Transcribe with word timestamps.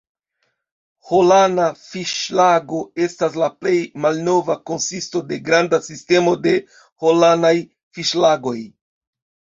Holana 1.09 1.67
fiŝlago 1.81 2.81
estas 3.09 3.37
la 3.43 3.51
plej 3.61 3.75
malnova 4.07 4.59
konsisto 4.73 5.25
de 5.31 5.41
granda 5.51 5.83
sistemo 5.93 6.37
de 6.49 6.59
Holanaj 6.83 7.57
fiŝlagoj. 7.97 8.61